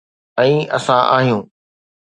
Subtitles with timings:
[0.37, 0.41] ۽
[0.79, 1.43] اسان آهيون.